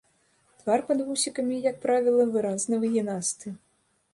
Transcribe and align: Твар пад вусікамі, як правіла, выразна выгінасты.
Твар 0.61 0.79
пад 0.87 1.03
вусікамі, 1.09 1.59
як 1.69 1.77
правіла, 1.85 2.25
выразна 2.37 2.75
выгінасты. 2.85 3.47